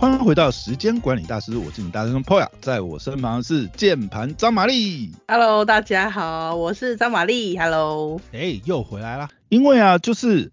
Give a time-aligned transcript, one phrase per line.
[0.00, 5.12] 欢迎回到时间管理大师，我是你大师兄 Poya，在我身旁是键盘张玛丽。
[5.28, 7.58] Hello，大家好，我是张玛丽。
[7.58, 9.28] Hello，哎、又回来啦。
[9.50, 10.52] 因为啊，就是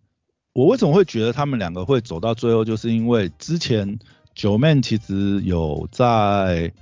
[0.52, 3.98] 我为什么会觉得他们两个会走到最后，就是因为之前
[4.36, 6.74] 九妹其实有在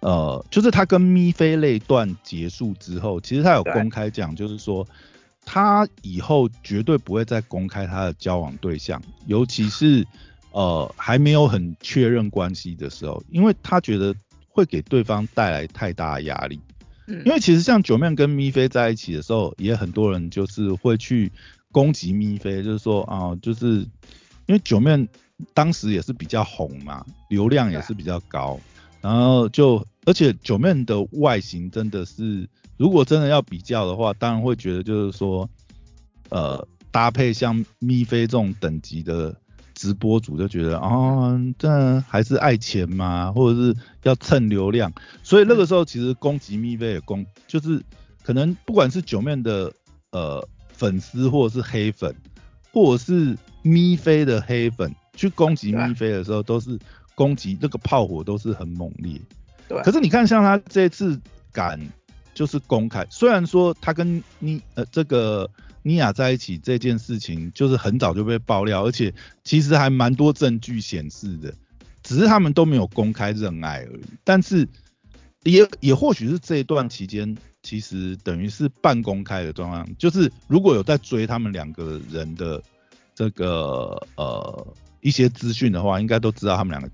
[0.00, 4.84] 呃，就是他跟咪菲那段结束之后，其实他有公开讲，就是说
[5.44, 10.04] 他以后绝对不会再公开他的交往对象，尤其是
[10.52, 14.14] 呃还没有很确认关系的时候，因为他觉得
[14.48, 16.58] 会给对方带来太大的压力。
[17.06, 21.32] 嗯因为其实像九妹跟咪菲在一起的时候，也很多人就是会去
[21.72, 23.78] 攻击咪菲，就是说啊、就是
[24.46, 25.08] 因为九妹
[25.54, 28.60] 当时也是比较红嘛，流量也是比较高，
[29.00, 32.46] 然后就而且九妹的外形真的是，
[32.76, 35.48] 如果真的要比较的话，当然会觉得就是说，
[36.28, 39.34] 呃，搭配像咪菲这种等级的。
[39.78, 47.80] 直播主就觉得哦，这还是爱钱嘛，或者是要蹭流量，所以那个时候其实攻击咪菲也攻，就是
[48.24, 49.72] 可能不管是九面的
[50.10, 52.12] 呃粉丝或者是黑粉，
[52.72, 56.76] 或者是咪菲的黑粉去攻击咪菲的时候，都是
[57.14, 59.20] 攻击那个炮火都是很猛烈。
[59.68, 61.20] 对可是你看，像他这次
[61.52, 61.78] 敢
[62.34, 65.48] 就是公开，虽然说他跟你呃这个
[65.88, 71.54] 妮亚在一起这件事情，就是很早就被爆料，而且其实还蛮多证据显示的，
[72.02, 74.02] 只是他们都没有公开认爱而已。
[74.22, 74.68] 但是
[75.44, 82.62] 也也或许是这一段期间，其实等于是半公开的状况，就是如果有在追他们两个人的
[83.14, 84.66] 这个呃
[85.00, 86.90] 一些资讯的话，应该都知道他们两个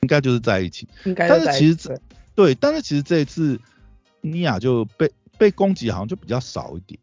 [0.00, 0.88] 应该就是在一起。
[1.04, 2.00] 应该但是其实这
[2.34, 3.60] 对，但是其实这一次
[4.22, 6.98] 妮亚就被被攻击好像就比较少一点，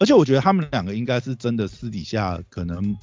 [0.00, 2.96] 而且我觉得他们两个应该是真的私底下可能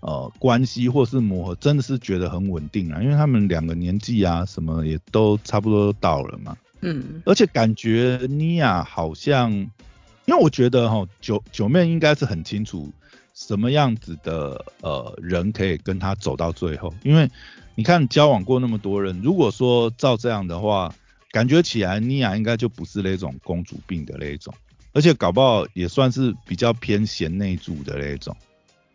[0.00, 12.90] 呃关系或是磨合真的是觉得很稳定啊，因为他们两个年纪啊什么也都差不多到了嘛，嗯，而且感觉妮亚好像，因为我觉得哈九九妹应该是很清楚
[13.34, 17.30] 什么样子的呃人可以跟她走到最后，因为
[17.74, 20.94] 你看交往过那么多人，如果说照这样的话，
[21.30, 24.52] 感觉起来妮亚应该就不是那种公主病的那一种，
[24.92, 28.36] 而且搞不好也算是比较偏贤内助的那一种。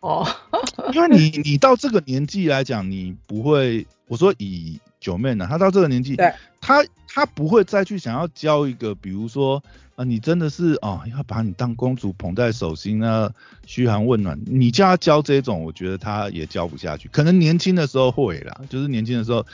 [0.00, 0.26] 哦，
[0.92, 9.62] 因为你你到这个年纪来讲，你不会，我说以九妹呢，她到这个年纪，对，她她不会再去想要教一个，比如说
[9.96, 13.32] 啊、你真的是哦，要把你当公主捧在手心啊，
[13.66, 17.08] 嘘寒问暖，你叫她交这种，我觉得她也教不下去。
[17.08, 19.44] 可能年轻的时候会啦，就是年轻的时候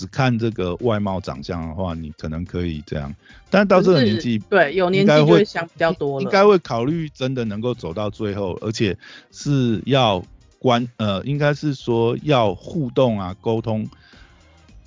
[0.00, 3.14] 只看这个外貌长相的话，你可能可以这样，
[3.50, 8.96] 但到这个年纪，对，有年纪会就会想比较多了，应该会考虑真的能够走到最后，而且
[9.30, 10.24] 是要
[10.58, 13.86] 关呃，应该是说要互动啊、沟通、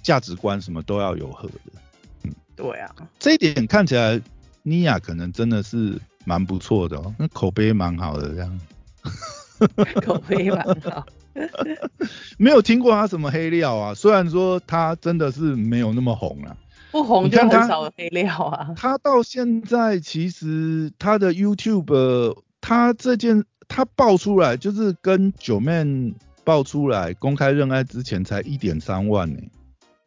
[0.02, 1.80] 价值观什么都要有合的。
[2.24, 2.34] 嗯。
[2.56, 4.20] 对啊，这一点看起来，
[4.64, 8.60] 妮亚可能真的是蛮不错的哦，那口碑蛮好的这样。
[10.04, 11.06] 口碑蛮好，
[12.38, 16.56] 没有听过他什么黑料啊，虽然说他真的是没有那么红啊，
[16.92, 29.40] 不红就很少黑料啊， 他到现在其实他的 YouTube，他这件他爆出来就是跟九妹爆出来公开认爱之前才一点三万呢，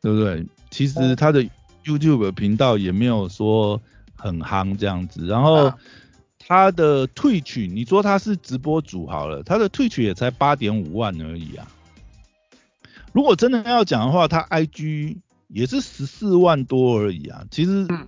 [0.02, 0.46] 对不对？
[0.70, 1.16] 其实哦。
[1.16, 1.44] 他的
[1.84, 3.80] YouTube 频道也没有说
[4.16, 5.76] 很夯这样子，然后啊
[6.48, 11.66] 他的退取，你说他是直播主好了，他的退取也才八点五万而已啊。
[13.12, 15.16] 如果真的要讲的话，他 IG
[15.48, 17.44] 也是十四万多而已啊。
[17.50, 18.06] 其实嗯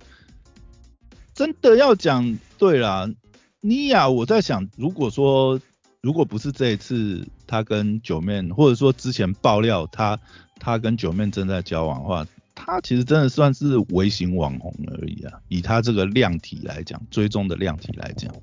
[1.33, 3.11] 真的要讲，对啦，
[3.59, 5.59] 妮亚，我在想，如果说
[6.01, 10.17] 如果不是这一次他跟九面，或者说之前爆料他
[10.59, 12.25] 他跟九面正在交往的话，
[12.59, 15.39] 他其实真的算是微型网红而已啊。
[15.47, 18.33] 以他这个量体来讲，追踪的量体来讲，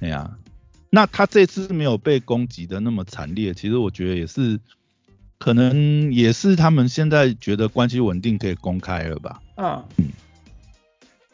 [0.00, 0.30] 哎呀、
[0.88, 4.58] 那他这次没有被攻击的那么惨烈，其实我觉得也是，
[5.38, 9.42] 可能也是他们现在觉得关系稳定可以公开了吧？
[9.56, 10.08] 嗯嗯，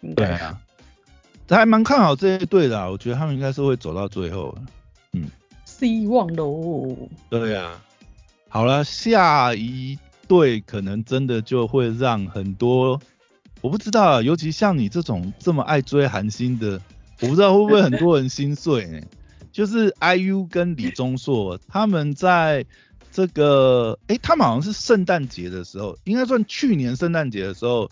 [0.02, 0.26] 应该。
[0.26, 0.60] 对啊，
[1.48, 4.56] 还蛮看好这一对的啊、我觉得他们应该是会走到最后
[5.12, 5.24] 嗯。
[5.64, 6.96] 希望喽，
[7.28, 7.80] 对啊，
[8.48, 13.00] 好了，下一对可能真的就会让很多，
[13.60, 16.80] 我不知道啊，尤其像你这种这么爱追韩星的，
[17.20, 19.00] 我不知道会不会很多人心碎呢？
[19.52, 22.64] 就是 IU 跟李钟硕他们在
[23.10, 27.90] 这个，诶、他们好像是圣诞节的时候，应该算去年圣诞节的时候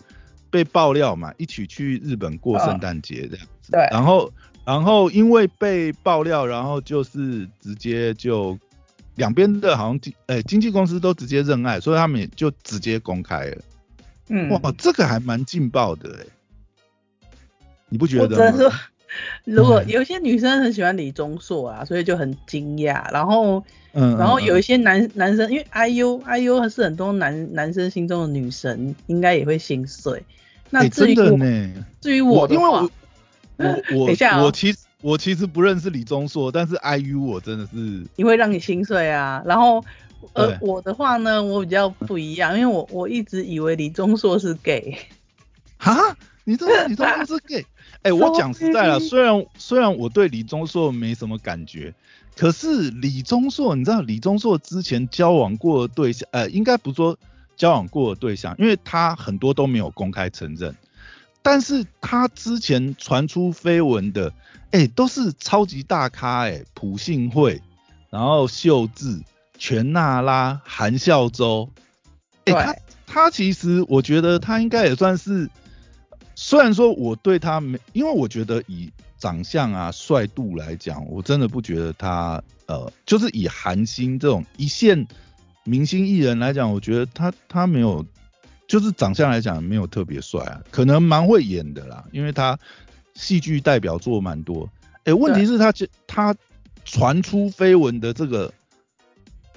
[0.51, 3.71] 被爆料嘛，一起去日本过圣诞节这样子。
[3.71, 4.31] 对然后
[4.63, 8.55] 然后因为被爆料，然后就是直接就
[9.15, 13.57] 两边的好像经诶、经纪公司都直接认爱，所以他们也就直接公开了。
[14.29, 17.29] 嗯，哇，这个还蛮劲爆的哎，
[17.89, 18.71] 你不觉得吗？，
[19.45, 23.09] 如果嗯有些女生很喜欢李钟硕啊，所以就很惊讶。
[23.13, 23.63] 然后，
[23.93, 30.21] 嗯，然后有一些些男男生，因为 IU IU 是很多男男生心中的女神，应该也会心碎。
[30.69, 32.81] 那至于真的我，呢，至于我的话
[33.57, 34.07] 因为我，我
[34.43, 39.39] 我其实我其实不认识李钟硕，但是 IU 我真的是你会让你心碎啊。
[39.45, 39.85] 然后，
[40.33, 44.97] 呃，我的话呢，我比较不一样，因为我我一直以为李钟硕是 gay。
[45.77, 47.63] 哈，你知道李钟硕是 gay？
[48.01, 51.93] 哎、我讲实在了 虽然虽然我对李钟硕没什么感觉，
[52.35, 57.15] 可是李钟硕，你知道李钟硕之前交往过的对象，呃，应该不说
[57.55, 60.75] 交往过的对象，因为他很多都没有公开承认，
[61.45, 64.33] 但是他之前传出绯闻的，
[64.71, 67.61] 哎、都是超级大咖、哎，朴信惠，
[68.09, 69.21] 然后秀智、
[69.55, 71.69] 全娜拉、韩孝周，
[72.45, 72.53] 哎、对。
[72.53, 72.75] 他
[73.05, 75.47] 他其实我觉得他应该也算是，
[76.33, 85.07] 虽然说我对他没，因为我觉得以长相啊、帅度来讲，我真的不觉得他呃，就是以韩星这种一线
[85.63, 88.03] 明星艺人来讲，我觉得他他没有，
[88.67, 92.57] 就是长相来讲没有特别帅啊，可能蛮会演的啦，因为他
[93.13, 94.69] 戏剧代表作蛮多。
[95.03, 96.35] 哎、问题是他这他
[96.83, 98.53] 传出绯闻的这个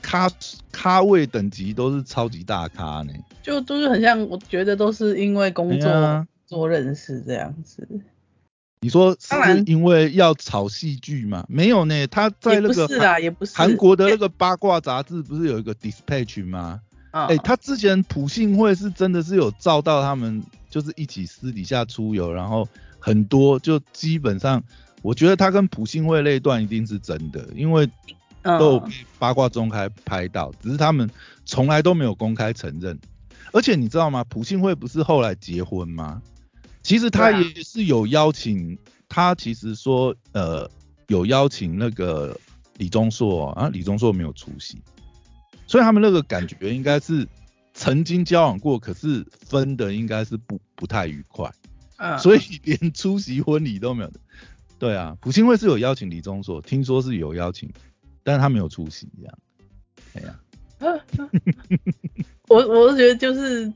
[0.03, 0.31] 咖
[0.71, 3.13] 咖位等级都是超级大咖呢。
[3.43, 7.87] 就都是很像，我觉得都是因为工作、哎做认识这样子，
[8.81, 11.45] 你说是因为要炒戏剧吗？
[11.47, 12.89] 没有呢，他在那个
[13.53, 16.81] 韩国的那个八卦杂志不是有一个 Dispatch 吗？
[17.11, 22.69] 啊，哎、他之前普信会是真的是有照到他们就是一起私底下出游，然后
[22.99, 24.63] 很多就基本上，
[25.03, 27.89] 我觉得他跟普信会那一段一定是真的，因为
[28.43, 28.83] 都
[29.19, 31.09] 八卦中开拍到，只是他们
[31.45, 32.99] 从来都没有公开承认。
[33.53, 34.23] 而且你知道吗？
[34.25, 36.21] 普信会不是后来结婚吗？
[36.83, 38.79] 其实他也是有邀请，
[39.09, 40.71] 他其实说呃
[41.07, 42.39] 有邀请那个
[42.77, 44.81] 李钟硕啊，李钟硕没有出席，
[45.69, 47.29] 所以他们那个感觉应该是
[47.75, 51.49] 曾经交往过，可是分的应该是不不太愉快，
[51.99, 54.11] 嗯，所以连出席婚礼都没有。
[54.79, 57.71] 对啊，普信会是有邀请李钟硕，听说是有邀请，
[58.25, 59.39] 但是他没有出席这样。
[60.15, 60.41] 哎呀、
[62.49, 63.73] 我我是觉得就是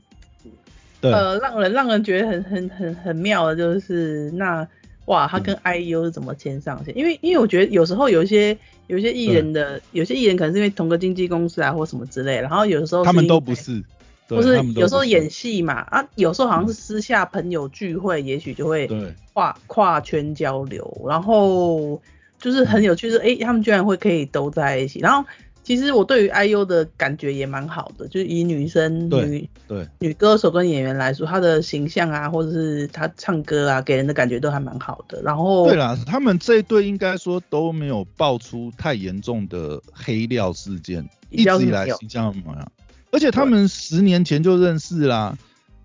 [0.99, 4.67] 对，呃，让人让人觉得很很很很妙的，就是那
[5.05, 5.43] 哇，他嗯。
[5.43, 6.97] 跟 IU 是怎么牵上线？
[6.97, 8.57] 因为因为我觉得有时候有一些
[8.87, 13.83] 有一些艺人的有些艺人可能是因为同个经纪公司啊或什么之类，然后有时候他们都不是，
[14.27, 14.61] 不是。
[14.75, 19.13] 有时候演戏嘛啊，有时候好像是私下朋友聚会，也许就会对。
[19.33, 21.99] 跨跨圈交流，然后
[22.39, 24.99] 就是很有趣，是诶，他们居然会可以都在一起。
[24.99, 25.27] 然后
[25.63, 29.87] 其实我对于 IU 的感觉也蛮好的，就是以女生对女对。
[29.99, 35.21] 女歌手跟演员来说，她的形象啊，或者是她唱歌啊，给人的感觉都还蛮好的。
[35.21, 42.71] 然后对啦，他们这一对应该说都没有爆出太严重的黑料事件，一直以来形象蛮好，
[43.11, 45.37] 而且他们十年前就认识啦，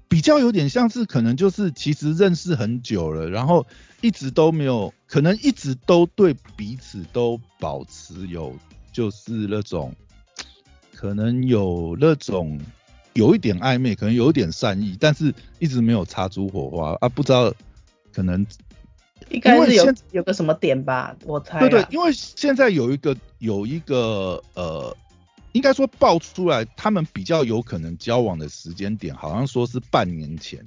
[0.09, 3.65] 比较有点像是可能就是其实认识很久了，然后
[4.01, 8.53] 一直都没有，可能一直都对彼此都保持有
[8.93, 9.95] 就是那种，
[10.95, 12.59] 可能有那种
[13.15, 17.53] 有一点暧昧，可能有一点善意，但是一直没有擦出火花啊，不知道
[18.13, 18.47] 可能
[19.31, 24.97] 应该是有有个什么点吧，我猜对对，因为现在有一个有一个呃，
[25.53, 30.65] 应该说爆出来，他们比较有可能交往的时间点，好像说是半年前。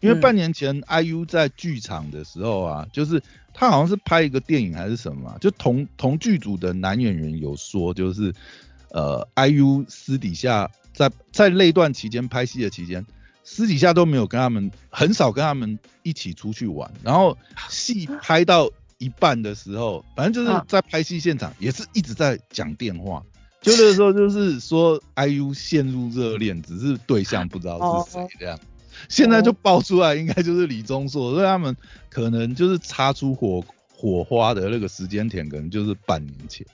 [0.00, 8.32] 因为嗯半年前 IU 在剧场的时候啊，就是他好像是拍一个电影还是什么啊、就同同剧组的男演员有说，就是
[8.90, 13.04] 呃 IU 私底下在在那段期间拍戏的期间，
[13.44, 17.36] 私底下都没有跟他们很少跟他们一起出去玩，然后
[17.68, 23.22] 戏拍到一半的时候，反正就是嗯在拍戏现场也是一直在讲电话。
[23.60, 28.56] 就那个时候就是说 IU 陷入热恋，只是对象不知道是谁这样。
[29.08, 31.76] 现在就爆出来，应该就是李钟硕，所以他们
[32.08, 36.66] 可能就是擦出火火花的那个时间点，可能就是半年前。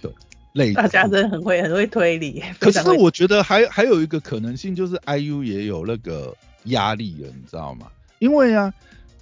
[0.00, 0.12] 对，
[0.54, 2.42] 类似大家真的很会很会推理。
[2.58, 7.86] 可是我觉得还还有一个可能性，就是 IU 也有那个压力了，你知道吗？
[8.18, 8.72] 因为啊，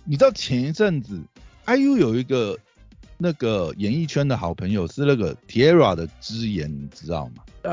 [0.05, 1.21] 你知道前一阵子
[1.67, 2.59] IU 有一个
[3.17, 7.73] 那个演艺圈的好朋友是那个 Tierra 的之言，你知道吗对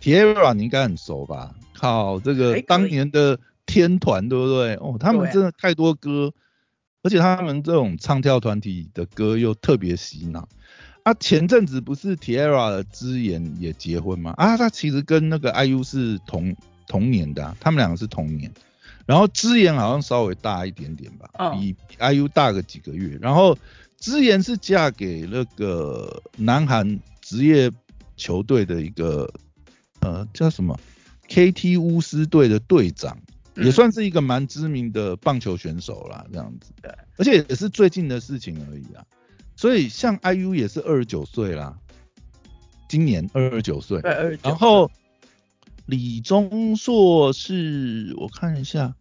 [0.00, 1.54] ，？Tierra 你应该很熟吧？
[1.72, 3.38] 靠，这个当年的
[3.72, 4.74] 天团对不对？
[4.74, 6.30] 哦，他们真的太多歌，
[7.02, 10.46] 而且他们这种唱跳团体的歌又特别洗脑。
[11.04, 14.34] 啊，前阵子不是 Tierra 的之言也结婚吗？
[14.36, 16.54] 啊，他其实跟那个 IU 是同
[16.86, 18.52] 同年的、啊，他们两个是同年。
[19.06, 23.18] 然后之言好像稍微大一点点吧，哦比比 IU 大个几个月。
[23.22, 23.56] 然后
[23.98, 27.70] 之言是嫁给那个南韩职业
[28.16, 29.28] 球队的一个
[30.00, 30.78] 呃叫什么
[31.28, 36.72] KT 巫师队的队长，嗯也算是一个蛮知名的棒球选手啦，这样子。
[36.80, 39.04] 对，而且也是最近的事情而已啊。
[39.56, 41.76] 所以像 IU 也是二十九岁啦，
[42.88, 44.00] 今年二十九岁。
[44.00, 44.42] 对，二十九。
[44.44, 44.90] 然后
[45.86, 48.94] 李钟硕是我看一下，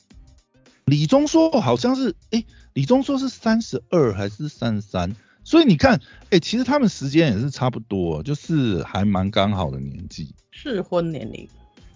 [0.85, 5.15] 李钟硕好像是诶，李钟硕是三十二还是三十三？
[5.43, 10.35] 所以你看，诶，其实他们时间也是差不多，就是还蛮刚好的年纪。
[10.51, 11.47] 适婚年龄，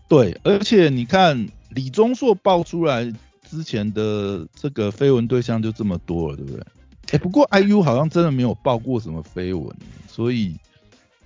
[0.08, 3.12] 对，而且你看李钟硕爆出来
[3.50, 6.64] 之前的这个绯闻对象就这么多了，对不对？
[7.12, 9.76] 哎、不过 IU 好像真的没有爆过什么绯闻，
[10.08, 10.58] 所以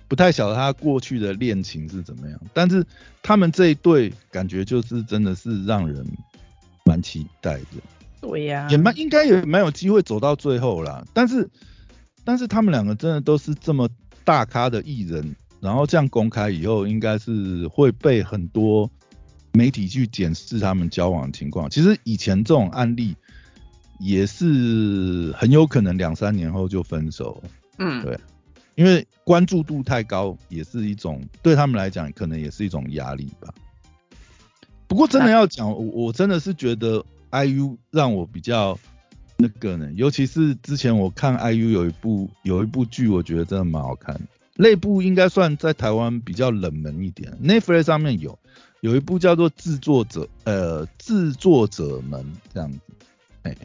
[0.08, 2.40] 不太晓得他过去的恋情是怎么样。
[2.52, 2.84] 但是
[3.22, 6.06] 他们这一对感觉就是真的是让人
[6.84, 7.66] 蛮期待的，
[8.20, 11.04] 对呀、也蛮应该也蛮有机会走到最后啦。
[11.14, 11.48] 但是
[12.24, 13.88] 但是他们两个真的都是这么
[14.24, 18.90] 大咖的艺人，然后这样公开以后，应该是会被很多
[19.52, 21.68] 媒体去检视他们交往的情况。
[21.68, 23.16] 其实以前这种案例
[23.98, 27.42] 也是很有可能两三年后就分手，
[27.78, 28.18] 嗯，对
[28.76, 33.52] 因为关注度太高，也是一种对他们来讲，可能也是一种压力吧。
[34.86, 38.78] 不过真的要讲，我我真的是觉得 IU 让我比较
[39.36, 44.22] 那个呢，尤其是之前我看 IU 有一部有一部剧，我觉得真的蛮好看的。
[44.56, 48.38] 那部应该算在台湾比较冷门一点，Netflix 上面有
[48.80, 52.80] 有一部叫做《制作者》呃制作者们这样子，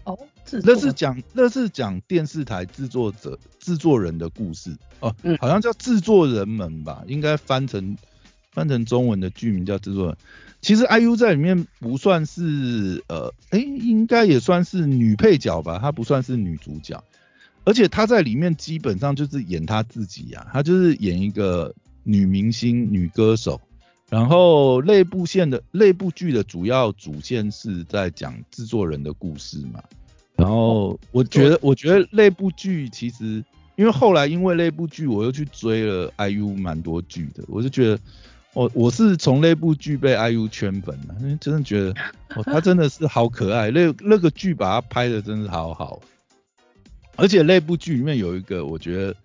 [0.03, 7.97] 哦，制作那是讲那是讲电视台制作者制作人的故事哦，嗯好像叫制作人们吧，应该翻成
[8.51, 10.17] 翻成中文的剧名叫制作人。
[10.61, 17.03] 其实 IU 在里面不算是呃，诶，应该也算是女配角吧，她不算是女主角，
[17.63, 23.61] 而且她在里面基本上就是演她自己啊，她就是演一个女明星、女歌手。
[24.09, 29.83] 然后内部线的内部剧的主要主线是在讲制作人的故事嘛。
[30.35, 33.43] 然后我觉得，我觉得那部剧其实，
[33.77, 37.99] 因为后来因为那部剧，我又去追了 IU 蛮多剧的，我就觉得，
[38.53, 41.93] 我我是从那部剧被 IU 圈粉了，因为真的觉得，
[42.35, 46.01] 哦， 他真的是好可爱，那那个剧把他拍的真的好好，
[47.15, 49.15] 而且那部剧里面有一个，我觉得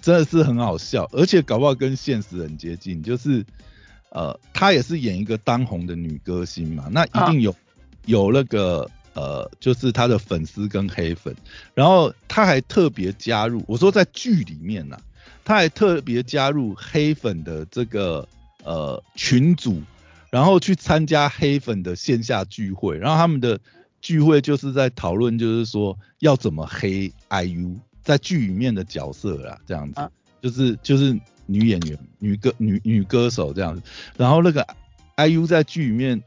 [0.00, 3.44] 真的是很好笑，而且搞不好跟现实很接近，就是
[4.10, 7.54] 呃，她也是演一个当红的女歌星嘛，那一定有、
[8.06, 11.34] 有那个呃，就是她的粉丝跟黑粉，
[11.74, 14.98] 然后她还特别加入，我说在剧里面呐、
[15.44, 18.26] 她还特别加入黑粉的这个
[18.64, 19.82] 呃群组，
[20.30, 23.58] 然后去参加黑粉的线下聚会，然后他们的
[24.00, 30.10] 聚会就是在讨论，就是说要怎么黑 IU 在剧里面的角色啦，这样子，啊。
[30.42, 31.14] 就是就是
[31.52, 33.82] 女演员、女歌女女歌手这样子，
[34.16, 34.66] 然后那个
[35.16, 36.22] IU 在剧里面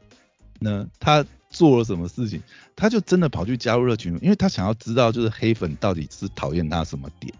[0.60, 2.42] 呢，她做了什么事情，
[2.76, 7.32] 她就真的跑去加入了群组，因为她想要知道就是黑粉到底是讨厌她什么点，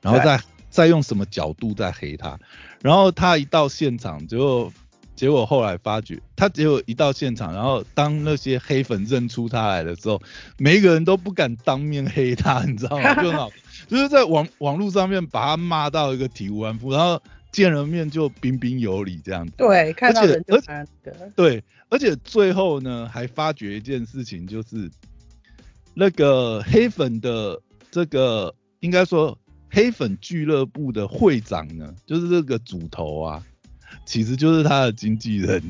[0.00, 2.38] 然后再再用什么角度在黑她，
[2.82, 4.72] 然后她一到现场就。
[5.18, 10.22] 结果后来发觉，他结果一到现场，然后当那些黑粉认出他来的时候，
[10.58, 13.14] 每一个人都不敢当面黑他，你知道吗？
[13.20, 13.50] 就很好，
[13.88, 17.20] 就是在网网络上面把他骂到一个体无完肤，然后
[17.50, 19.54] 见了面就彬彬有礼这样子。
[19.58, 20.60] 对，看到而且人就
[21.34, 24.88] 对，而且最后呢，还发觉一件事情，就是
[25.94, 27.60] 那个黑粉的
[27.90, 29.36] 这个应该说
[29.68, 33.42] 黑粉俱乐部的会长呢，就是这个主头啊，
[34.08, 35.62] 其实就是他的经纪人。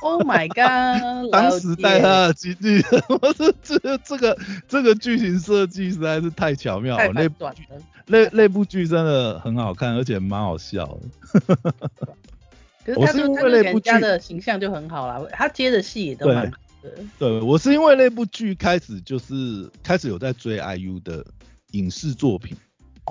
[0.00, 1.28] Oh my god！
[1.30, 2.84] 当时带他的经纪人，
[3.20, 7.28] 我是觉得这个这个剧情设计实在是太巧妙了，太那。
[8.06, 11.42] 那那部剧真的很好看，而且蛮好笑的。
[12.86, 16.90] 可是他就他就给为那部剧人家的形象就很好啦，他接的戏也都对蛮好的。
[17.18, 21.22] 对我是因为那部剧开始就是开始有在追 IU 的
[21.72, 22.56] 影视作品，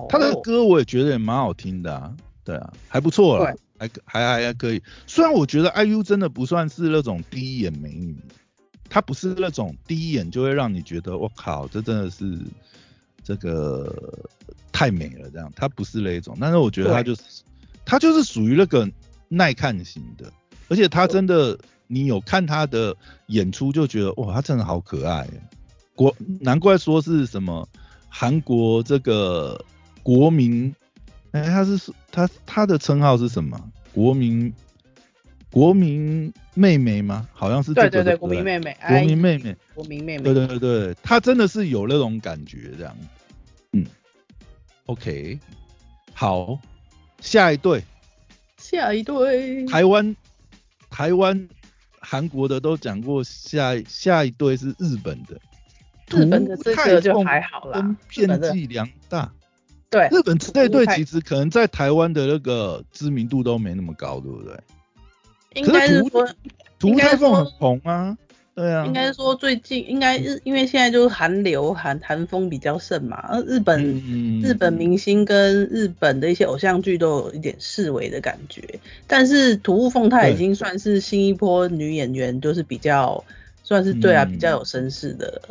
[0.10, 2.12] 他的哦歌我也觉得也蛮好听的啊，
[2.44, 4.82] 对啊，还不错啦，还还还可以。
[5.06, 8.16] 虽然我觉得 IU 真的不算是那种第一眼美女，
[8.90, 12.40] 她不是那种第一眼就会让你觉得我靠，这真的是
[13.24, 14.30] 这个
[14.72, 16.38] 太美了这样，她不是那一种。
[16.40, 17.22] 但是我觉得她就是
[17.86, 18.90] 她就是属于那个
[19.28, 20.32] 耐看型的，
[20.70, 21.58] 而且她真的
[21.88, 22.96] 你有看她的
[23.28, 25.28] 演出就觉得哇，她真的好可爱。
[25.96, 27.68] 国难怪说是什么
[28.08, 29.64] 韩国这个
[30.04, 30.74] 国民，
[31.42, 33.60] 哎，他是他他的称号是什么？
[33.94, 34.54] 国民
[35.50, 37.28] 国民妹妹吗？
[37.34, 42.96] 好像是这个对对对，国民妹妹，国民妹妹，国民妹妹，对对对对，他真的是有那种感觉这样。
[43.74, 43.86] 嗯
[44.86, 45.40] ，OK，
[46.14, 46.60] 好，
[47.22, 47.84] 下一对，
[48.58, 50.16] 下一对，台湾
[50.90, 51.48] 台湾
[52.00, 55.40] 韩国的都讲过，下下一对是日本的。
[56.10, 59.30] 日本的这个就还好啦，跟片剂量大。
[59.90, 64.54] 对，日本这队其实可能在台湾的那个知名度都没那么高，对不对？
[65.56, 66.28] 应该是说，
[66.78, 68.18] 图太凤很红啊。
[68.54, 68.86] 对啊。
[68.86, 78.80] 应该说最近应该日，因为现在就是韩流韩韩风比较盛嘛，而日本日本明星跟日本的一些偶像剧都有一点示威的感觉。
[79.06, 83.24] 但是土屋凤她已经算是新一波女演员，就是比较
[83.64, 85.42] 算是对啊比较有声势的。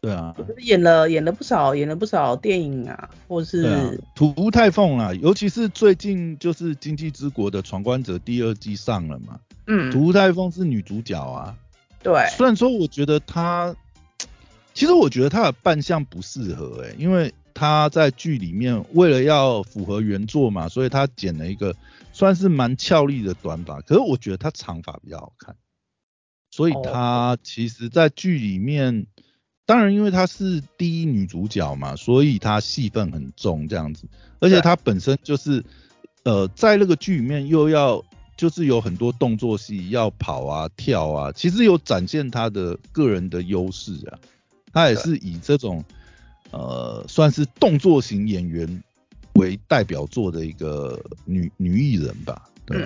[0.00, 11.56] 对啊，演了演了不少演了不少电影啊，或是土屋太凤啊，尤其是最近就是《经济之国》的闯关者第二季上了嘛，嗯，土屋太凤是女主角啊，
[12.00, 13.74] 对，虽然说我觉得她，
[14.72, 21.74] 其实我觉得她的扮相不适合哎，因为她在剧里面为了要符合原作嘛，所以她剪了一个
[22.12, 25.56] 算是蛮俏丽的短发，可是我觉得她长发比较好看，
[26.52, 29.08] 所以她其实在剧里面。
[29.68, 34.06] 当然，因为她是第一女主角嘛，所以她戏份很重这样子，
[34.40, 35.62] 而且她本身就是，
[36.22, 38.02] 呃，在那个剧里面又要
[38.34, 44.18] 就是有很多动作戏要跑啊跳啊，其实有展现她的个人的优势啊。
[44.72, 45.84] 她也是以这种
[46.50, 48.82] 呃算是动作型演员
[49.34, 52.48] 为代表作的一个女女艺人吧。
[52.64, 52.82] 对，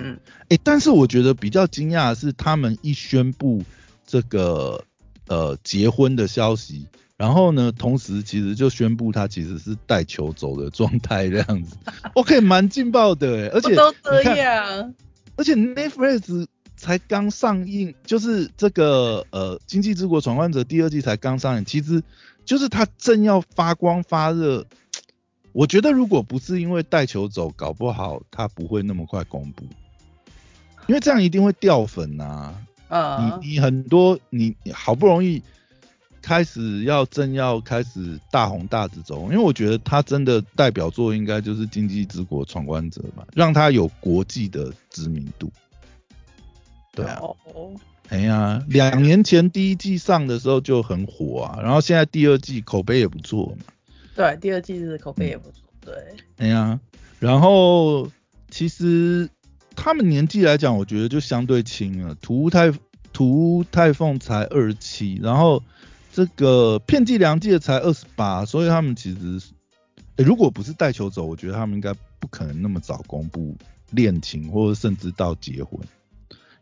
[0.49, 3.63] 哎，但是我觉得比较惊讶的是，他们一宣布
[4.05, 4.83] 这个。
[5.27, 11.77] 呃，结婚的消息，然后呢，同时其实就宣布他其实是带球走的状态这样子，
[12.13, 14.93] OK，蛮劲爆的，而且都这样，
[15.37, 16.45] 而且 Netflix
[16.75, 22.03] 才刚上映，就是这个呃《经济之国闯关者》第二季才刚上映，其实
[22.43, 24.65] 就是他正要发光发热，
[25.53, 29.63] 我觉得如果不是因为带球走，搞不好他不会那么快公布，
[30.87, 32.53] 因为这样一定会掉粉啊。
[33.41, 35.41] 你你很多你好不容易
[36.21, 45.51] 开始要正要开始大红大紫走，因为我觉得他真的代表作应该就是《经济之国闯关者》嘛，让他有国际的知名度。
[46.93, 47.19] 对啊，
[48.09, 53.65] 哎呀，两年前第一季上的时候就很火啊，然后现在第二季口碑也不错嘛。
[54.15, 55.61] 对，第二季是口碑也不错。
[55.81, 55.93] 对。
[56.37, 56.79] 哎呀，
[57.19, 58.07] 然后
[58.51, 59.29] 其实。
[59.83, 62.15] 他们年纪来讲，我觉得就相对轻了。
[62.15, 62.71] 土屋太
[63.11, 65.61] 土屋太凤才二十七，然后
[66.13, 69.41] 这个片寄良介才二十八，所以他们其实，
[70.15, 73.57] 如果不是带球走，我觉得他们应该不可能那么早公布
[73.91, 75.77] 恋情，或者甚至到结婚，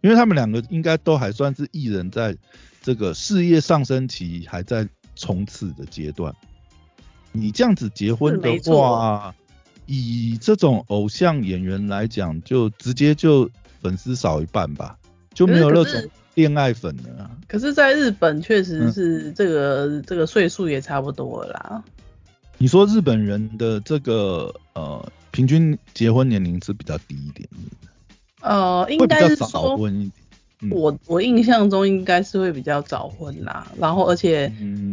[0.01, 2.35] 因为他们两个应该都还算是艺人，在
[2.81, 6.33] 这个事业上升期还在冲刺的阶段。
[7.31, 9.35] 你这样子结婚的话，
[9.91, 13.49] 以这种偶像演员来讲，就直接就
[13.81, 14.97] 粉丝少一半吧，
[15.33, 17.29] 就没有那种恋爱粉了。
[17.45, 21.83] 可是，在日本确实是这个这个岁数也差不多啦。
[22.57, 27.49] 你说日本人的这个呃平均结婚年龄是比较低一点，
[28.39, 30.20] 呃，应该是早婚一点。
[30.69, 34.45] 我我印象中应该是会比较早婚啦，然后而且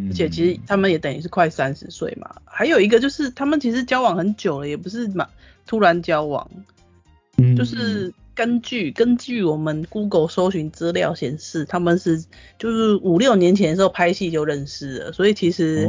[0.09, 2.37] 而且其实他们也等于是快三十岁嘛。
[2.47, 5.29] 还有一个就是他们其实交往很久了，也不是嘛
[5.67, 6.49] 突然交往，
[7.55, 12.25] 就是根据根据我们 Google 搜寻资料显示，他们是
[12.59, 15.85] 就是五六年前的时候拍戏就认识了，所以其实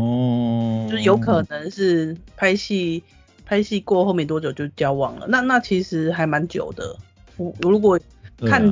[0.89, 3.01] 就有可能是拍戏
[3.45, 5.25] 拍戏过后没多久就交往了。
[5.29, 6.97] 那那其实还蛮久的。
[7.37, 7.97] 我如果
[8.45, 8.69] 看。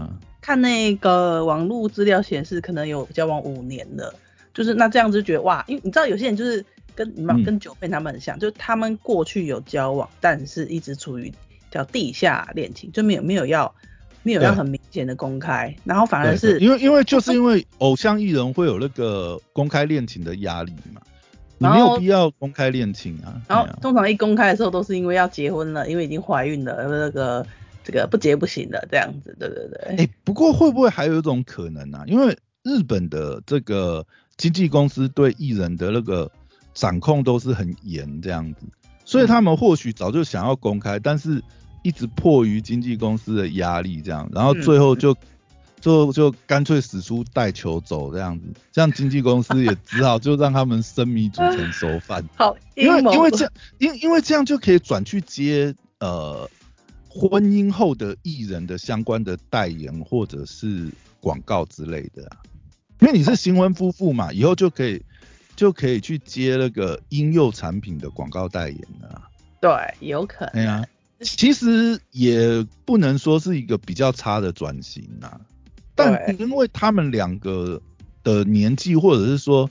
[0.47, 4.15] 看那个网络资料显示，可能有交往五年了，
[4.53, 6.63] 就是那这样子觉得哇，因为你知道有些人就是
[6.95, 11.33] 跟你们跟九妹他们很像，就他们过去有交往，但是一直处于
[11.69, 13.75] 叫地下恋情，就没有没有要
[14.23, 21.01] 没有要很明显的公开，然后反而是因为因为就是因为偶像艺人会有那个公开恋情的压力嘛，
[21.57, 23.35] 你没有必要公开恋情啊。
[23.49, 27.45] 然后通常一公开的时候都是因为要结婚了，因为已经怀孕了，那个。
[27.87, 29.95] 这个不结不行的这样子，对对对。
[29.95, 32.03] 哎，不过会不会还有一种可能啊？
[32.05, 36.29] 因为日本的这个经纪公司对艺人的那个
[36.73, 38.65] 掌控都是很严这样子，
[39.05, 41.41] 所以他们或许早就想要公开，但是
[41.81, 45.15] 一直迫于经纪公司的压力这样，然后最后就
[45.79, 52.21] 就就干脆使出带球走这样子，这样经纪公司也只好就让他们生米煮成熟饭。
[52.35, 55.73] 好，因为因为这样因因为这样就可以转去接。
[55.99, 56.47] 呃
[57.19, 62.37] 婚姻后的艺人的相关的代言或者是广告之类的啊，
[63.01, 65.03] 因为你是新婚夫妇嘛，以后就可以
[65.55, 69.21] 就可以去接那个婴幼产品的广告代言了。
[69.59, 69.71] 对，
[70.07, 70.53] 有可能。
[70.53, 70.85] 对啊，
[71.21, 75.41] 其实也不能说是一个比较差的转型啊，
[75.95, 77.81] 但因为他们两个
[78.23, 79.69] 的年纪，或者是说。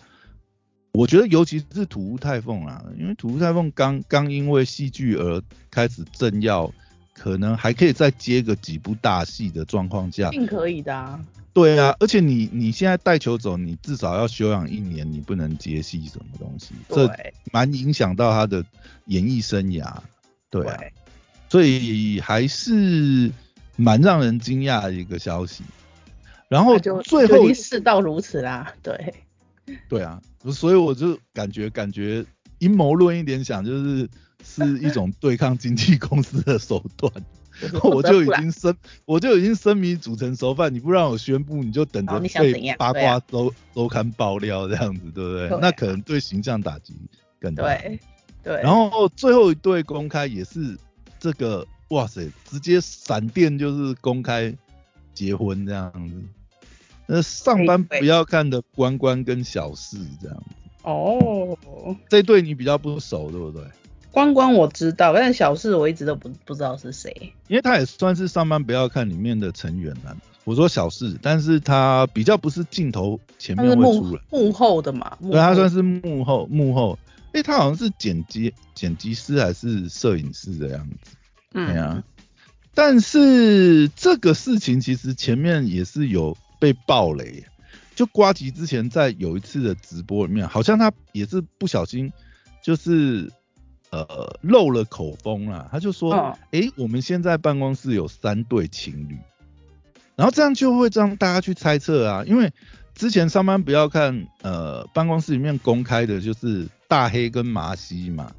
[0.93, 6.73] 我觉得尤其是土屋太凤啊，因为土屋太凤刚刚因为戏剧而开始正要，
[7.19, 11.19] 可能还可以再接个几部大戏的状况下，一定可以的啊。
[11.55, 17.11] 对啊，而且你你现在带球走，你至少要休养一年，你不能接戏什么东西，这
[17.51, 18.63] 蛮影响到他的
[19.07, 19.91] 演艺生涯。
[20.51, 20.79] 对啊，
[21.49, 23.33] 所以还是
[23.77, 25.65] 蛮让人惊讶的一个消息。
[26.49, 29.15] 然后最后事到如此啦，对。
[29.89, 30.21] 对啊，
[30.53, 32.25] 所以我就感觉感觉
[32.59, 34.07] 阴谋论一点想，就是
[34.47, 37.13] 是一种对抗经纪公司的手段。
[37.83, 45.59] 我就已经生我就已经生米煮成熟饭，你不让我宣布，你就等着被八卦周周刊爆料这样子，对不对？
[45.59, 46.95] 那可能对形象打击
[47.41, 47.63] 更大。
[47.63, 47.99] 对
[48.43, 48.63] 对。
[48.63, 50.77] 然后最后一对公开也是
[51.19, 54.55] 这个，哇塞，直接闪电就是公开
[55.15, 56.15] 结婚这样子。
[57.07, 61.57] 那上班不要看的关关跟小四这样子哦，
[62.11, 63.65] 这对你比较不熟，对不对？
[64.17, 70.17] 关关我知道，但小四我一直都不不知道是谁，因为他也算是上班不要看里面的成员啦。
[70.45, 76.99] 我说小四，但是他比较不是镜头前面会出来，幕后的嘛，对，他算是幕后幕后，
[77.35, 81.11] 哎，他好像是剪辑剪辑师还是摄影师的样子，
[81.53, 81.75] 嗯。
[81.75, 82.03] 呀，
[82.73, 86.35] 但是这个事情其实前面也是有。
[86.59, 87.45] 被爆雷，
[87.95, 92.11] 就瓜吉之前在有一次的直播里面，好像他也是不小心，
[92.63, 93.31] 就是
[94.09, 96.13] 呃漏了口风啦，他就说，
[96.51, 99.19] 哎，我们现在办公室有三对情侣，
[100.15, 102.53] 然后这样就会让大家去猜测啊，因为
[102.95, 108.33] 之前上班不要看，呃，办公室里面公开的就是大黑跟麻西嘛，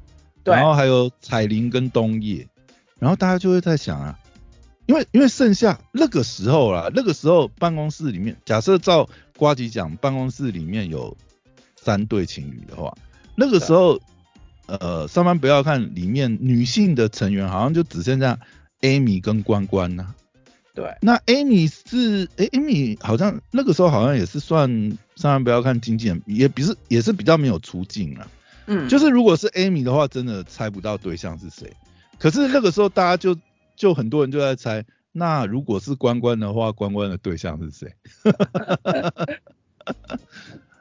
[0.44, 2.46] 然后还有彩铃跟东野，
[2.98, 4.18] 然后大家就会在想啊。
[4.86, 11.14] 因为因为剩下那个时候啦，那个时候办公室里面，假设照瓜吉讲，办公室里面有
[11.76, 12.96] 三对情侣的话，
[13.34, 14.00] 那个时候，
[14.68, 18.38] 呃，上班不要看里面女性的成员，好像就只剩下
[18.82, 20.14] Amy 跟关关呐。
[20.74, 20.94] 对。
[21.00, 24.68] 那 Amy 是，哎，Amy 好像那个时候好像也是算
[25.16, 28.28] 上班不要看经纪人，也不是也是比较没有出镜啊。
[28.66, 28.88] 嗯。
[28.88, 31.72] 就是如果是 Amy 的话，真的猜不到对象是谁。
[32.18, 33.36] 可是那个时候大家就。
[33.78, 37.94] 就很多人就在猜，那如果是关关的话，关关的对象是谁？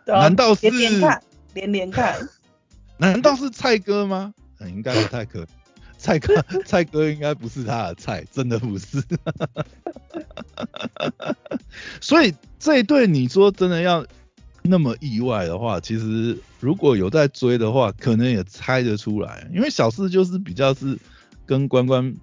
[0.07, 1.23] 难道是连连看，
[1.53, 2.27] 连连看？
[2.97, 4.33] 难道是蔡哥吗？
[4.61, 5.47] 应该不太可能，
[5.97, 9.03] 蔡哥 蔡哥应该不是他的菜，真的不是。
[12.01, 14.05] 所以这一对你说真的要
[14.63, 20.97] 那么意外的话，其实如果有在追的话，可能也猜得出来，因为小四就是比较是
[21.45, 22.15] 跟关关。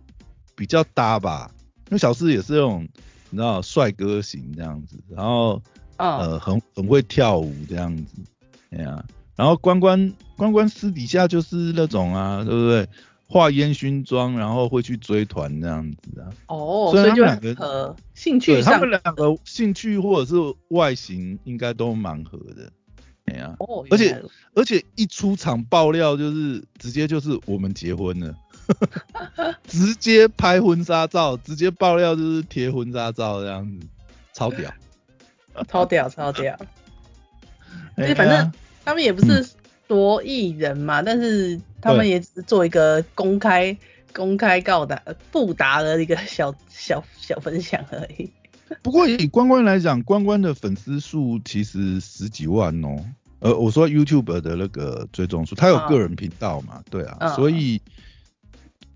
[0.56, 1.50] 比较搭吧，
[1.86, 2.86] 因为小四也是那种
[3.30, 5.60] 你知道帅哥型这样子，然后
[5.96, 8.14] 呃很很会跳舞这样子，
[8.70, 9.04] 哎呀，
[9.36, 12.88] 然后关关关关私底下就是那种啊，对不对？
[13.26, 16.28] 化烟熏妆，然后会去追团这样子啊。
[16.46, 20.34] 哦，所以他们两个兴趣他们两个兴趣或者是
[20.68, 22.70] 外形应该都蛮合的，
[23.24, 23.56] 哎呀，
[23.90, 24.22] 而且
[24.54, 28.34] 而且一出场爆料就是直接就是我们结婚了。
[29.66, 33.86] 直接拍婚纱照，直接爆料就是贴婚纱照这样子，
[34.32, 34.72] 超屌，
[35.68, 36.56] 超屌，超屌。
[37.96, 38.52] 对，反正
[38.84, 39.46] 他们也不是
[39.86, 43.76] 多艺人嘛，但是他们也只是做一个公开、
[44.12, 48.30] 公开告达、不达的一个 小小小分享而已。
[48.82, 53.04] 不过以关关来讲，关关的粉丝数其实十几万哦。
[53.40, 57.80] 呃，我说 YouTube 的那个追踪数，他有个人频道嘛，对啊，所以。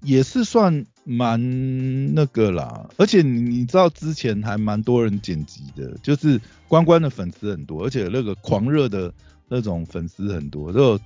[0.00, 9.12] 也是算蛮那个啦，而且你你知道之前还蛮多人剪辑的，就是关关的粉丝很多，而且那个狂热的
[9.48, 10.72] 那种粉丝很多。
[10.72, 10.98] 就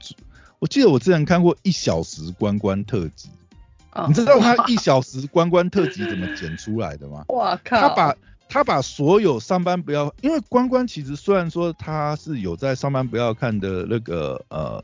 [0.58, 3.28] 我记得我之前看过一小时关关特辑，
[4.06, 7.24] 你知道他一小时关关特辑怎么剪出来的吗？
[7.34, 7.80] 哇靠！
[7.80, 8.16] 他把
[8.48, 14.82] 他把所有上班不要，因为关关其实虽然说他是有在上班不要看的那个呃。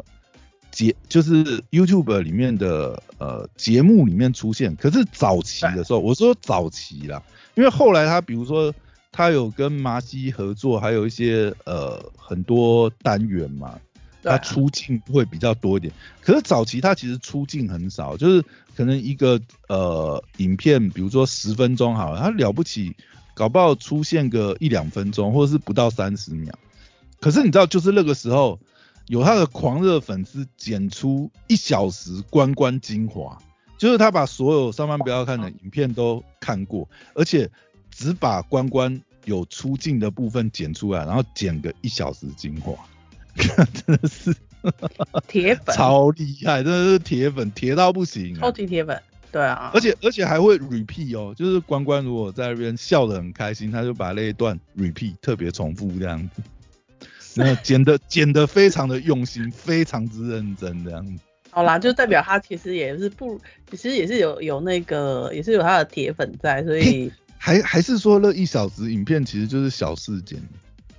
[0.70, 7.20] 节就是 YouTube 里面的呃节目里面出现，可是早期的时候，我说早期啦，
[7.54, 8.72] 因为后来他比如说
[9.10, 13.78] 他有跟麻西合作，还有一些呃很多单元嘛，
[14.22, 15.92] 他出镜会比较多一点。
[16.20, 18.44] 可是早期他其实出镜很少，就是
[18.76, 22.94] 可能一个呃影片，比如说十分钟好了，他了不起，
[23.34, 26.54] 搞不好出现个一两分钟，或者是不到三十秒。
[27.20, 28.60] 可是你知道，就是那个时候
[29.06, 33.38] 有他的狂热粉丝剪出一小时关关精华，
[33.78, 37.50] 就是他把所有上班不要看的影片都看过，而且
[37.98, 42.72] 只把关关有出镜的部分剪出来，然后剪个一小时精华，
[43.34, 44.32] 真的是
[45.26, 56.42] 铁粉，超厉害，真的是铁粉，铁到不行，超级铁粉，对啊，而且而且还会 repeat 哦，就是关关如果在那边笑得很开心，他就把那一段 repeat 特别重复这样子。
[57.34, 61.20] 那剪的剪的非常的用心，非常之认真这样子。
[61.50, 63.40] 好啦，就代表他其实也是不，
[63.72, 70.42] 其实也是有有那个，也是有他的铁粉在，所以还还是说那一小时影片其实就是小事件，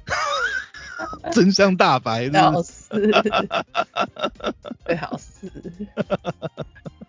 [1.32, 2.72] 真相大白，最好是，
[4.86, 5.52] 最好是，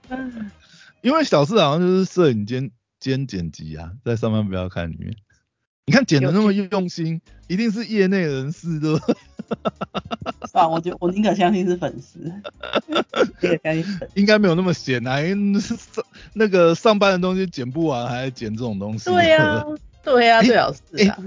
[1.00, 5.14] 因为小事好像就是摄影兼兼剪辑啊，在上班不要看里面。
[5.90, 9.06] 你看剪的那么用心，一定是业内人士对吧？
[10.54, 12.32] 啊，我就我宁可 相信是粉丝，
[14.14, 15.76] 应该没有那么闲啊，因为上
[16.32, 19.10] 那个上班的东西剪不完，还剪这种东西。
[19.10, 19.64] 对呀，
[20.04, 21.18] 对呀，最好是啊。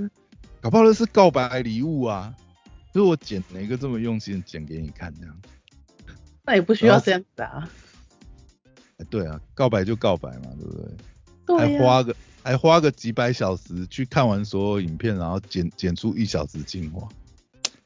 [0.62, 2.34] 搞不好那是告白礼物啊，
[2.94, 5.38] 就是我剪了一个这么用心剪给你看这样。
[6.46, 7.70] 那也不需要这样子啊。
[9.10, 10.88] 对啊，告白就告白嘛，对不对？
[11.48, 12.16] 对还花个。
[12.44, 17.08] 还花个几百小时去看完所有影片，然后剪剪出一小时精华，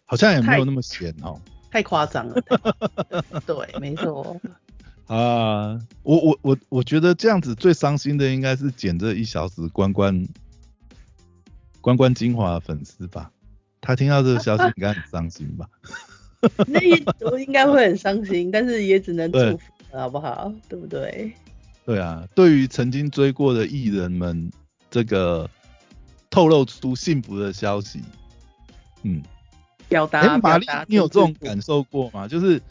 [0.05, 1.39] 好像也没有那么闲哦。
[1.69, 2.41] 太夸张了。
[3.45, 4.35] 对，没错。
[5.05, 10.27] 啊，我我我我觉得这样子最伤心的应该是剪这一小时关关
[11.79, 13.31] 关关精华的粉丝吧。
[13.79, 15.69] 他听到这个消息应该很伤心吧？
[16.67, 19.59] 那也我应该会很伤心，但是也只能祝福，
[19.93, 20.51] 好不好？
[20.67, 21.31] 对不对？
[21.87, 24.51] 对啊，对于曾经追过的艺人们，
[24.91, 25.49] 这个
[26.29, 28.01] 透露出幸福的消息，
[29.03, 29.23] 嗯，
[29.87, 30.19] 表达。
[30.19, 32.27] 哎，玛丽，你有这种感受过吗？
[32.27, 32.61] 就是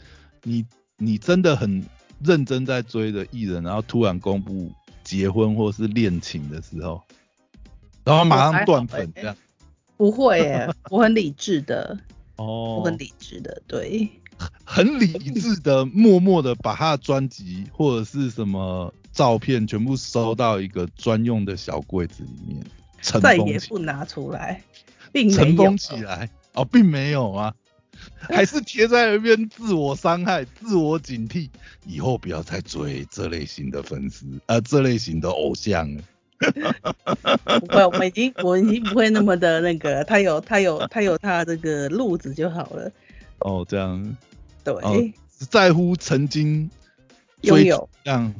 [0.43, 0.63] 你
[0.97, 1.83] 你真的很
[2.23, 4.71] 认真在追的艺人，然后突然公布
[5.03, 7.01] 结婚或是恋情的时候，
[8.03, 9.35] 然后马上断粉这样？
[9.97, 11.97] 不会耶，我很理智的。
[12.37, 14.07] 哦，我很理智的，对。
[14.63, 18.93] 很理智的，默默的把他的专辑或者是什么。
[19.13, 22.63] 照片全部收到一个专用的小柜子里面，
[23.01, 24.61] 再也不拿出来，
[25.11, 27.51] 并尘封起来哦，并没有啊，
[28.13, 31.49] 还是贴在那边自我伤害、自我警惕，
[31.83, 36.03] 以后不要再追这类型的粉丝啊，这类型的偶像了。
[37.61, 42.91] 不会，我已经我已经不会那么的那个，他有他有他有他这个路子就好了。
[43.39, 44.17] 哦，这样，
[44.63, 46.69] 对，只在乎曾经
[47.41, 48.33] 拥有这样。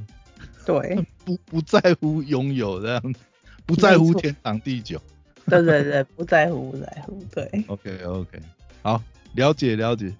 [0.65, 3.15] 对， 不不在乎拥有这样，
[3.65, 5.01] 不在乎天长地久。
[5.47, 7.23] 对对对，不在乎不在乎。
[7.33, 7.63] 对。
[7.67, 8.39] OK OK，
[8.81, 9.01] 好，
[9.35, 10.11] 了解了解。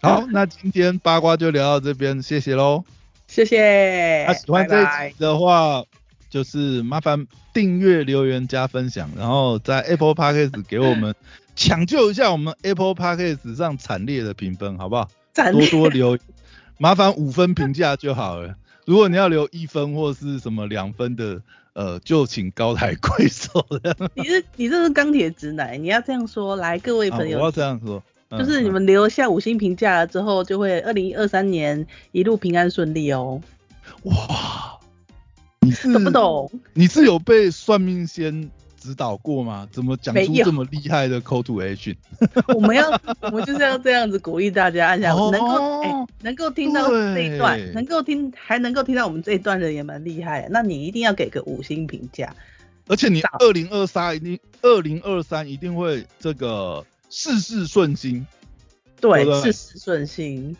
[0.00, 2.82] 好，那今天八卦就聊到这边，谢谢喽。
[3.26, 4.24] 谢谢。
[4.26, 5.82] 那喜欢这一集的话，
[6.30, 11.14] 就是麻烦订阅、留言、加分享，然后在 Apple Podcast 给我们
[11.56, 15.08] 抢救一下我们 Apple Podcast 上惨烈的评分，好不好？
[15.52, 16.18] 多多留，
[16.78, 18.54] 麻烦五分评价就好了。
[18.84, 21.40] 如果你要留一分或是什么两分的，
[21.72, 23.66] 呃，就请高抬贵手。
[24.14, 26.54] 你是你这是钢铁直男，你要这样说。
[26.56, 33.40] 来，各位朋友，我要这样说，就是你们留下五星评价了之后，就会二零二三年一路平安顺利哦。
[34.02, 34.78] 哇，
[35.60, 36.50] 你是懂不懂？
[36.74, 38.50] 你是有被算命先？
[38.84, 39.66] 指导过吗？
[39.72, 41.96] 怎么讲出这么厉害的 call to action？
[42.54, 42.90] 我们要，
[43.22, 50.46] 我们就是要这样子鼓励大家，按下能够，哎，能够听到这一段，能够听，还能够听到我们这一段的也蛮厉害。
[50.50, 52.36] 那你一定要给个五星评价。
[52.86, 58.26] 而且你二零二三一定，二零二三一定会这个事事顺心。
[59.00, 60.54] 对，事事顺心。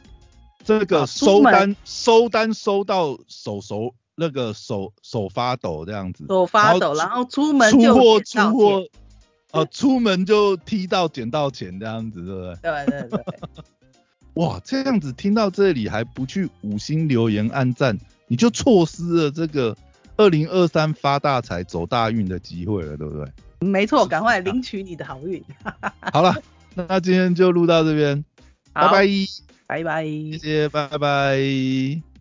[0.64, 3.94] 这个收单，收单收到手手。
[4.16, 8.82] 那个手手发抖这样子，手发抖，然后出门出货出货，
[9.52, 12.56] 呃，出门就踢到捡到钱这样子，对不对？
[12.62, 13.24] 对对对。
[14.34, 17.96] 哇，这样子听到这里还不去五星留言按赞，
[18.26, 19.76] 你就错失了这个
[20.16, 23.32] 二零二三发大财走大运的机会了，对不对？
[23.60, 25.42] 没错，赶快领取你的好运。
[26.12, 26.34] 好了，
[26.74, 28.24] 那今天就录到这边，
[28.72, 29.06] 拜拜，
[29.66, 32.13] 拜拜，谢谢，拜拜。